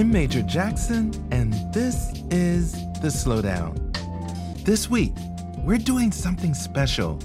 [0.00, 2.72] I'm Major Jackson, and this is
[3.02, 3.76] The Slowdown.
[4.64, 5.12] This week,
[5.58, 7.18] we're doing something special.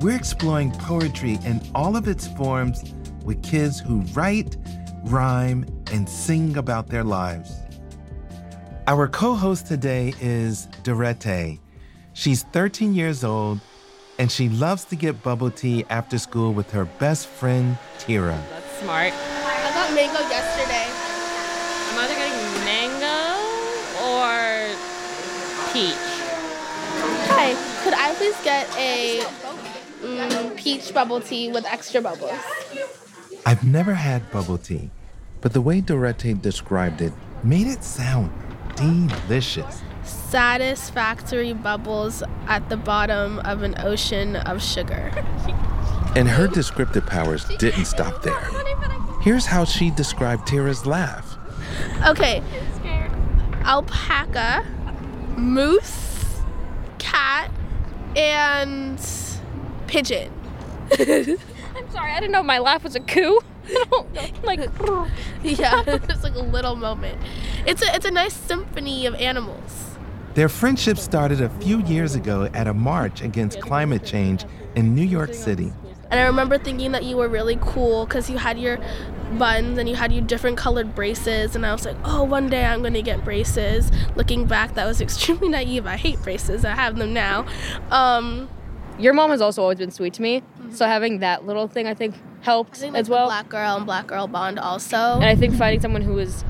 [0.00, 2.94] We're exploring poetry in all of its forms
[3.24, 4.58] with kids who write,
[5.04, 7.54] rhyme, and sing about their lives.
[8.86, 11.58] Our co host today is Durete.
[12.12, 13.60] She's 13 years old,
[14.18, 18.38] and she loves to get bubble tea after school with her best friend, Tira.
[18.50, 19.14] That's smart.
[19.14, 21.00] I got mango yesterday.
[21.90, 23.18] I'm either getting mango
[24.06, 24.30] or
[25.72, 25.94] peach.
[27.32, 29.20] Hi, could I please get a
[30.02, 32.38] mm, peach bubble tea with extra bubbles?
[33.46, 34.90] I've never had bubble tea,
[35.40, 37.12] but the way Durete described it
[37.44, 38.32] made it sound
[38.74, 39.82] delicious.
[40.02, 45.12] Satisfactory bubbles at the bottom of an ocean of sugar.
[46.16, 48.36] And her descriptive powers didn't stop there.
[49.22, 51.38] Here's how she described Tira's laugh.
[52.04, 52.42] Okay,
[53.64, 54.66] alpaca,
[55.40, 56.40] moose,
[56.98, 57.50] cat,
[58.16, 59.00] and
[59.86, 60.32] pigeon.
[60.92, 63.40] I'm sorry, I didn't know my laugh was a coo.
[64.16, 64.32] I.
[64.42, 64.60] Like,
[65.42, 67.18] Yeah, it's like a little moment.
[67.66, 69.96] It's a it's a nice symphony of animals.
[70.34, 74.44] Their friendship started a few years ago at a march against climate change
[74.74, 75.72] in New York City.
[76.10, 78.78] And I remember thinking that you were really cool because you had your
[79.38, 81.54] buns and you had your different colored braces.
[81.54, 83.90] And I was like, oh, one day I'm going to get braces.
[84.16, 85.86] Looking back, that was extremely naive.
[85.86, 86.64] I hate braces.
[86.64, 87.46] I have them now.
[87.90, 88.48] Um,
[88.98, 90.42] your mom has also always been sweet to me,
[90.72, 93.26] so having that little thing I think helped I think as well.
[93.26, 94.96] black girl and black girl bond also.
[94.96, 96.44] And I think finding someone who is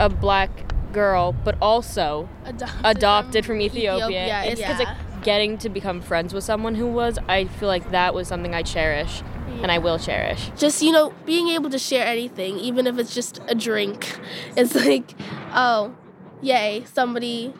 [0.00, 0.50] a black
[0.92, 4.88] girl, but also adopted, adopted from Ethiopia, Ethiopia, it's because yeah.
[4.88, 7.18] like getting to become friends with someone who was.
[7.28, 9.22] I feel like that was something I cherish,
[9.60, 10.50] and I will cherish.
[10.56, 14.18] just you know being able to share anything even if it's just a drink
[14.56, 15.14] it's like
[15.52, 15.94] oh
[16.42, 17.52] yay somebody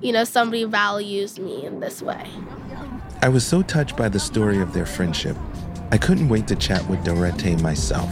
[0.00, 2.28] you know somebody values me in this way
[3.22, 5.34] I was so touched by the story of their friendship.
[5.90, 8.10] I couldn't wait to chat with Durete myself.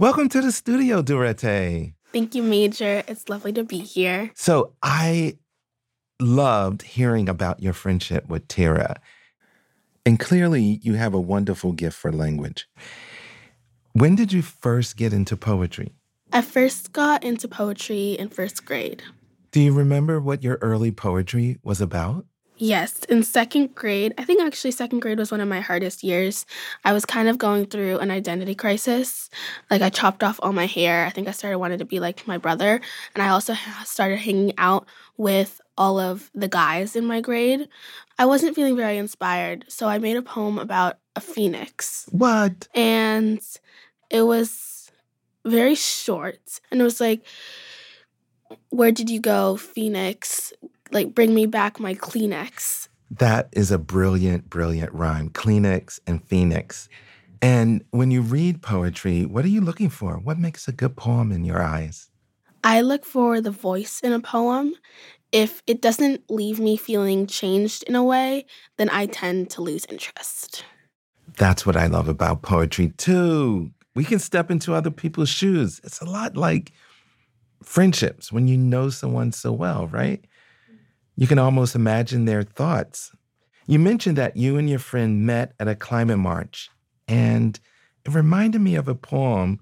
[0.00, 1.92] Welcome to the studio, Durete.
[2.10, 5.36] thank you major it's lovely to be here So I
[6.18, 8.98] loved hearing about your friendship with Tara.
[10.06, 12.66] And clearly you have a wonderful gift for language.
[13.92, 15.92] When did you first get into poetry?
[16.32, 19.02] i first got into poetry in first grade
[19.52, 22.24] Do you remember what your early poetry was about?
[22.62, 26.44] Yes, in second grade, I think actually second grade was one of my hardest years.
[26.84, 29.30] I was kind of going through an identity crisis.
[29.70, 31.06] Like I chopped off all my hair.
[31.06, 32.82] I think I started wanting to be like my brother,
[33.14, 33.54] and I also
[33.84, 37.66] started hanging out with all of the guys in my grade.
[38.18, 42.06] I wasn't feeling very inspired, so I made a poem about a phoenix.
[42.10, 42.68] What?
[42.74, 43.40] And
[44.10, 44.92] it was
[45.46, 46.60] very short.
[46.70, 47.22] And it was like,
[48.68, 50.52] Where did you go, Phoenix?
[50.92, 52.88] Like, bring me back my Kleenex.
[53.10, 55.30] That is a brilliant, brilliant rhyme.
[55.30, 56.88] Kleenex and Phoenix.
[57.42, 60.18] And when you read poetry, what are you looking for?
[60.18, 62.10] What makes a good poem in your eyes?
[62.62, 64.74] I look for the voice in a poem.
[65.32, 68.46] If it doesn't leave me feeling changed in a way,
[68.76, 70.64] then I tend to lose interest.
[71.38, 73.70] That's what I love about poetry, too.
[73.94, 75.80] We can step into other people's shoes.
[75.84, 76.72] It's a lot like
[77.62, 80.24] friendships when you know someone so well, right?
[81.20, 83.12] You can almost imagine their thoughts.
[83.66, 86.70] You mentioned that you and your friend met at a climate march,
[87.06, 87.60] and
[88.06, 89.60] it reminded me of a poem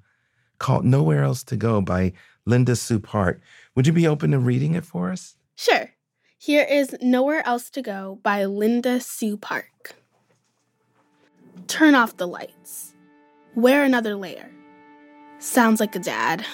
[0.61, 2.13] called Nowhere Else to Go by
[2.47, 3.41] Linda Sue Park.
[3.75, 5.35] Would you be open to reading it for us?
[5.57, 5.91] Sure.
[6.39, 9.97] Here is Nowhere Else to Go by Linda Sue Park.
[11.67, 12.95] Turn off the lights.
[13.57, 14.49] Wear another layer.
[15.41, 16.47] Sounds like a dad.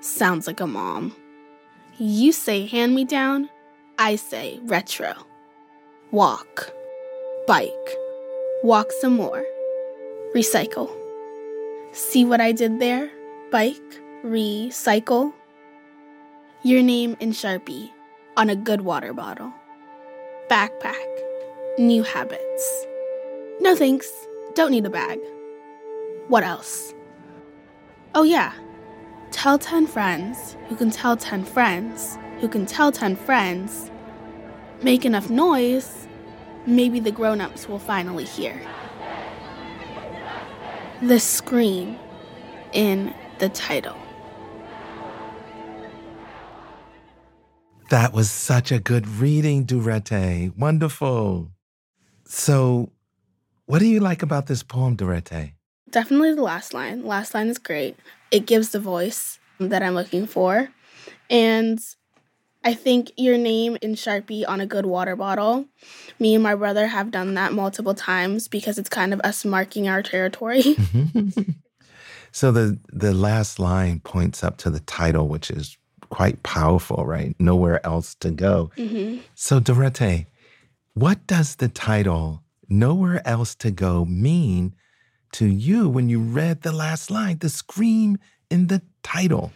[0.00, 1.14] Sounds like a mom.
[1.96, 3.50] You say hand me down.
[4.00, 5.12] I say retro.
[6.12, 6.72] Walk.
[7.48, 7.96] Bike.
[8.62, 9.44] Walk some more.
[10.36, 10.88] Recycle.
[11.90, 13.10] See what I did there?
[13.50, 14.00] Bike.
[14.24, 15.32] Recycle.
[16.62, 17.90] Your name in Sharpie
[18.36, 19.52] on a good water bottle.
[20.48, 21.08] Backpack.
[21.76, 22.86] New habits.
[23.60, 24.08] No thanks.
[24.54, 25.18] Don't need a bag.
[26.28, 26.94] What else?
[28.14, 28.52] Oh, yeah.
[29.32, 33.90] Tell 10 friends who can tell 10 friends who can tell 10 friends.
[34.82, 36.06] Make enough noise,
[36.66, 38.60] maybe the grown ups will finally hear.
[41.02, 41.98] The scream
[42.72, 43.96] in the title.
[47.90, 50.52] That was such a good reading, Durete.
[50.56, 51.50] Wonderful.
[52.26, 52.92] So,
[53.64, 55.54] what do you like about this poem, Durete?
[55.90, 57.04] Definitely the last line.
[57.04, 57.96] Last line is great.
[58.30, 60.68] It gives the voice that I'm looking for.
[61.30, 61.78] And
[62.68, 65.64] I think your name in Sharpie on a good water bottle.
[66.18, 69.88] Me and my brother have done that multiple times because it's kind of us marking
[69.88, 70.60] our territory.
[72.30, 75.78] so the the last line points up to the title, which is
[76.10, 77.34] quite powerful, right?
[77.38, 78.70] Nowhere else to go.
[78.76, 80.26] hmm So, Durete,
[80.92, 84.74] what does the title Nowhere Else to Go mean
[85.32, 88.18] to you when you read the last line, the scream
[88.50, 89.52] in the title?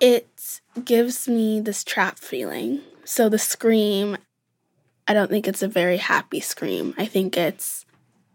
[0.00, 2.80] It gives me this trap feeling.
[3.04, 4.16] So the scream,
[5.06, 6.94] I don't think it's a very happy scream.
[6.98, 7.84] I think it's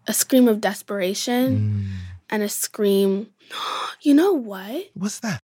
[0.07, 1.87] a scream of desperation Mm,
[2.29, 3.27] and a scream.
[4.01, 4.85] You know what?
[4.93, 5.41] what's that?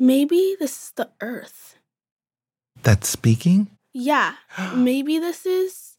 [0.00, 1.76] Maybe this is the earth.
[2.82, 3.68] That's speaking?
[3.92, 4.34] Yeah,
[4.74, 5.98] maybe this is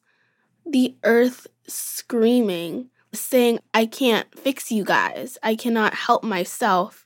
[0.65, 5.37] the earth screaming, saying, I can't fix you guys.
[5.43, 7.05] I cannot help myself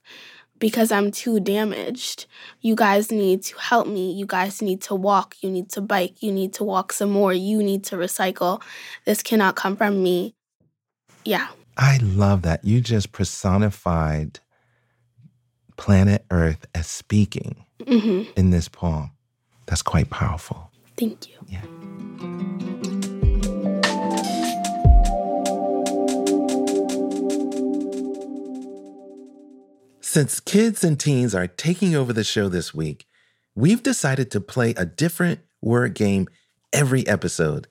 [0.59, 2.25] because I'm too damaged.
[2.61, 4.13] You guys need to help me.
[4.13, 5.35] You guys need to walk.
[5.41, 6.21] You need to bike.
[6.21, 7.33] You need to walk some more.
[7.33, 8.61] You need to recycle.
[9.05, 10.35] This cannot come from me.
[11.25, 11.47] Yeah.
[11.77, 12.63] I love that.
[12.63, 14.39] You just personified
[15.75, 19.11] planet Earth as speaking hmm in this poem.
[19.65, 20.71] That's quite powerful.
[20.97, 21.35] Thank you.
[21.47, 21.65] Yeah.
[30.13, 33.07] Since kids and teens are taking over the show this week,
[33.55, 36.27] we've decided to play a different word game
[36.71, 37.67] every episode.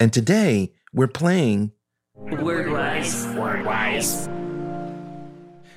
[0.00, 1.72] And today we're playing
[2.18, 3.34] Wordwise.
[3.34, 4.24] Wordwise.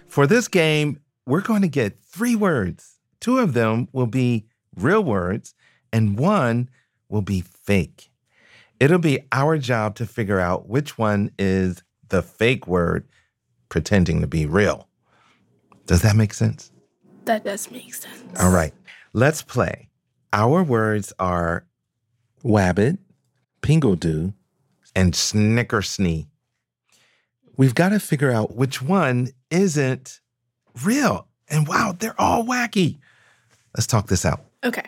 [0.08, 3.00] For this game, we're going to get three words.
[3.20, 5.56] Two of them will be real words,
[5.92, 6.70] and one
[7.10, 8.10] will be fake.
[8.80, 13.10] It'll be our job to figure out which one is the fake word
[13.68, 14.87] pretending to be real.
[15.88, 16.72] Does that make sense?
[17.26, 18.40] That does make sense.
[18.40, 18.74] All right,
[19.14, 19.90] let's play.
[20.32, 21.66] Our words are
[22.44, 23.00] wabbit,
[23.62, 24.34] pingle-doo,
[24.96, 26.28] and snickersnee.
[27.56, 30.20] We've got to figure out which one isn't
[30.84, 31.28] real.
[31.50, 33.00] And wow, they're all wacky.
[33.76, 34.42] Let's talk this out.
[34.64, 34.86] Okay.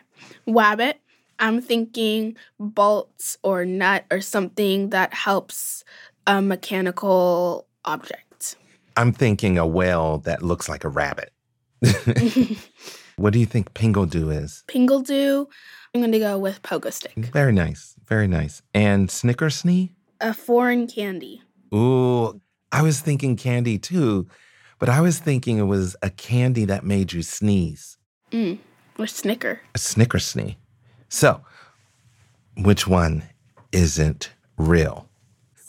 [0.47, 0.95] Wabbit.
[1.39, 5.83] I'm thinking bolts or nut or something that helps
[6.27, 8.28] a mechanical object.
[8.99, 11.31] I'm thinking a whale that looks like a rabbit.
[13.15, 14.65] what do you think pingle-doo is?
[14.67, 15.47] Pingle-doo.
[15.95, 17.13] I'm going to go with pogo stick.
[17.15, 17.95] Very nice.
[18.07, 18.61] Very nice.
[18.73, 19.91] And snickersnee?
[20.19, 21.41] A foreign candy.
[21.73, 22.41] Ooh,
[22.73, 24.27] I was thinking candy too,
[24.79, 27.97] but I was thinking it was a candy that made you sneeze.
[28.33, 28.57] Mm.
[28.97, 29.61] Or snicker.
[29.75, 30.57] A snickersnee.
[31.07, 31.39] So,
[32.57, 33.23] which one
[33.71, 35.07] isn't real?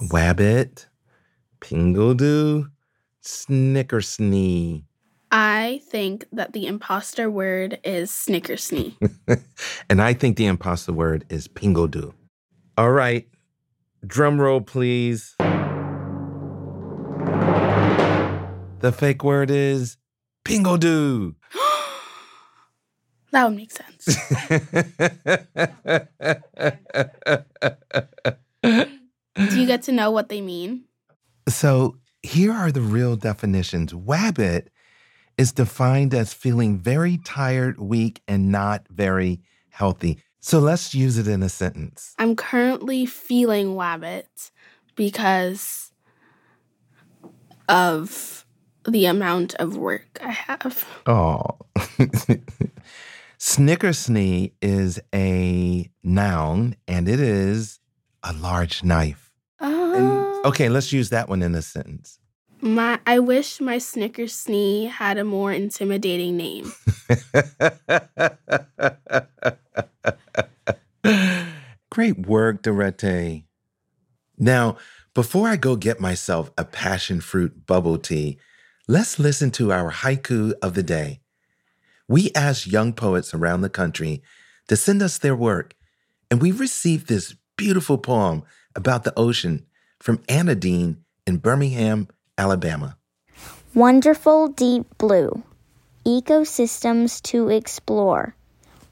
[0.00, 0.87] Wabbit,
[1.61, 2.67] pingle-doo,
[3.22, 4.84] snickersnee.
[5.32, 8.96] I think that the imposter word is snickersnee.
[9.91, 12.15] and I think the imposter word is pingle-doo.
[12.77, 13.29] All right,
[14.05, 15.36] drum roll, please.
[18.81, 19.98] The fake word is
[20.44, 21.36] pingle-doo.
[23.31, 24.06] that would make sense.
[29.50, 30.84] Do you get to know what they mean?
[31.48, 33.93] so here are the real definitions.
[33.93, 34.69] Wabbit
[35.39, 40.19] is defined as feeling very tired, weak, and not very healthy.
[40.41, 42.15] So let's use it in a sentence.
[42.19, 44.50] I'm currently feeling wabbit
[44.96, 45.93] because
[47.69, 48.44] of
[48.89, 50.86] the amount of work I have.
[51.06, 51.44] Oh.
[53.39, 57.81] Snickersnee is a noun and it is
[58.22, 59.32] a large knife.
[59.60, 62.19] Uh, And- okay, let's use that one in a sentence.
[62.61, 66.73] my, I wish my Snickersnee had a more intimidating name.
[71.91, 73.44] Great work, Durete.
[74.39, 74.77] Now,
[75.15, 78.39] before I go get myself a passion fruit bubble tea,
[78.87, 81.20] let's listen to our haiku of the day.
[82.09, 84.23] We asked young poets around the country
[84.69, 85.75] to send us their work,
[86.31, 88.44] and we received this beautiful poem
[88.75, 89.67] about the ocean
[90.00, 92.96] from Anna Dean in Birmingham, Alabama.
[93.74, 95.42] Wonderful deep blue.
[96.04, 98.34] Ecosystems to explore.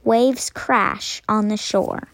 [0.04, 2.08] Waves crash on the shore.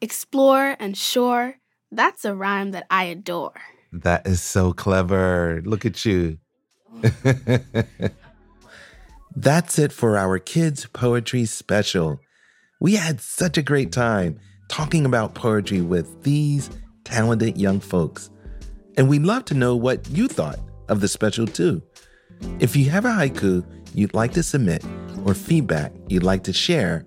[0.00, 1.56] Explore and shore,
[1.90, 3.60] that's a rhyme that I adore.
[3.92, 5.62] That is so clever.
[5.64, 6.38] Look at you.
[9.36, 12.18] That's it for our Kids Poetry Special.
[12.80, 16.70] We had such a great time talking about poetry with these
[17.08, 18.30] talented young folks.
[18.96, 21.82] And we'd love to know what you thought of the special too.
[22.60, 24.84] If you have a haiku you'd like to submit
[25.24, 27.06] or feedback you'd like to share,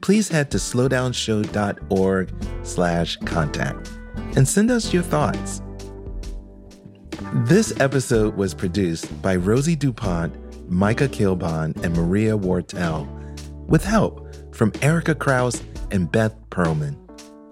[0.00, 3.92] please head to slowdownshow.org slash contact
[4.36, 5.62] and send us your thoughts.
[7.46, 10.34] This episode was produced by Rosie DuPont,
[10.70, 13.06] Micah Kilbon, and Maria Wurttele,
[13.68, 17.05] with help from Erica Kraus and Beth Pearlman.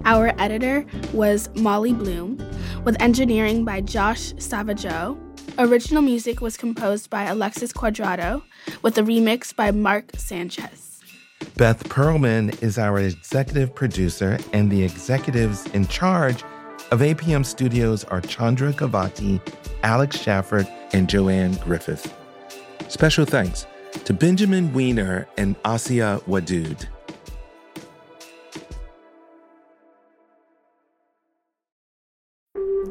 [0.07, 0.85] Our editor
[1.15, 2.37] was Molly Bloom,
[2.85, 5.19] with engineering by Josh Savageau.
[5.59, 8.43] Original music was composed by Alexis Cuadrado,
[8.83, 11.01] with a remix by Mark Sanchez.
[11.57, 16.43] Beth Pearlman is our executive producer, and the executives in charge
[16.91, 19.41] of APM Studios are Chandra Kavati,
[19.83, 22.15] Alex Schaffert, and Joanne Griffith.
[22.89, 23.67] Special thanks
[24.05, 26.89] to Benjamin Weiner and Asia Wadud.